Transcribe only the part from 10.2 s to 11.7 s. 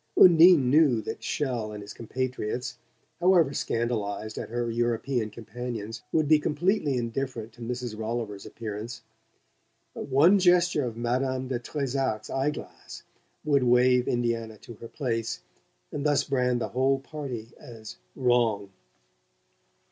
gesture of Madame de